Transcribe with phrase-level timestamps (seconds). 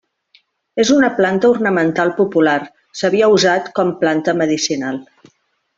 [0.83, 2.57] És una planta ornamental popular,
[3.03, 4.99] s'havia usat com planta medicinal.